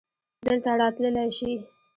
دلته 0.45 0.69
راتللی 0.79 1.27
شې؟ 1.37 1.51